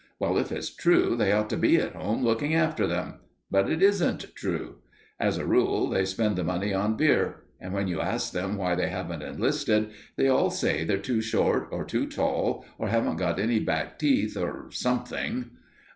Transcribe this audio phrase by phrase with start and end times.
[0.17, 3.19] Well, if it's true, they ought to be at home looking after them.
[3.51, 4.77] But it isn't true.
[5.19, 7.43] As a rule, they spend the money on beer.
[7.59, 11.67] And when you ask them why they haven't enlisted, they all say they're too short,
[11.69, 15.51] or too tall, or haven't got any back teeth, or something."